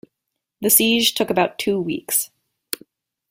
[0.61, 2.31] The siege took about two weeks.